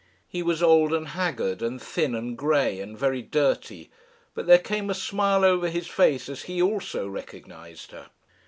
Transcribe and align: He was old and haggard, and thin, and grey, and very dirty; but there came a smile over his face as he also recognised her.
He 0.27 0.41
was 0.41 0.63
old 0.63 0.93
and 0.93 1.09
haggard, 1.09 1.61
and 1.61 1.79
thin, 1.79 2.15
and 2.15 2.35
grey, 2.35 2.79
and 2.79 2.97
very 2.97 3.21
dirty; 3.21 3.91
but 4.33 4.47
there 4.47 4.57
came 4.57 4.89
a 4.89 4.95
smile 4.95 5.45
over 5.45 5.69
his 5.69 5.85
face 5.85 6.27
as 6.27 6.41
he 6.45 6.59
also 6.59 7.07
recognised 7.07 7.91
her. 7.91 8.09